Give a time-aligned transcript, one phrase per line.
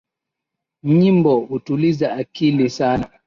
[0.83, 3.05] Nyimbo hutuliza akili sana